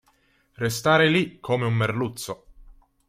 [0.53, 2.45] Restare lì come un merluzzo.